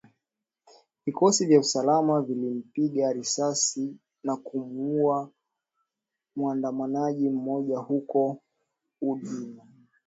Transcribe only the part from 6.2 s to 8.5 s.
muandamanaji mmoja huko